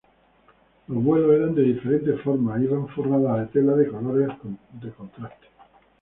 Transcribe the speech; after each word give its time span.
Los 0.87 1.03
vuelos 1.03 1.35
eran 1.35 1.53
de 1.53 1.61
diferentes 1.61 2.19
formas 2.23 2.59
e 2.59 2.63
iban 2.63 2.87
forradas 2.87 3.41
de 3.41 3.45
telas 3.61 3.77
de 3.77 3.87
colores 3.87 4.29
contrastes. 4.97 5.49